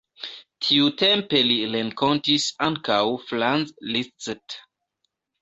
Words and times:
Tiutempe 0.67 1.41
li 1.47 1.57
renkontis 1.75 2.47
ankaŭ 2.69 2.99
Franz 3.27 3.77
Liszt. 3.93 4.59